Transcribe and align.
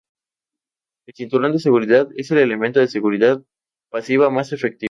El 1.05 1.13
cinturón 1.13 1.51
de 1.51 1.59
seguridad 1.59 2.09
es 2.15 2.31
el 2.31 2.39
elemento 2.39 2.79
de 2.79 2.87
seguridad 2.87 3.43
pasiva 3.91 4.31
más 4.31 4.51
efectivo. 4.51 4.79